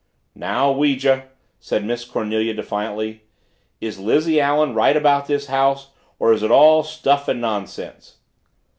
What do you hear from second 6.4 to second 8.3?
it all stuff and nonsense?"